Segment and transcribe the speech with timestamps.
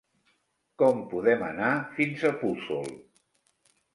[0.81, 1.69] Com podem anar
[1.99, 2.89] fins a Puçol?